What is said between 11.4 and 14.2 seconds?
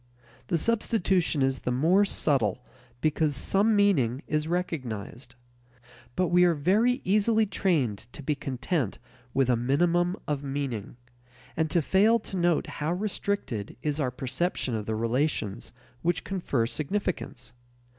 and to fail to note how restricted is our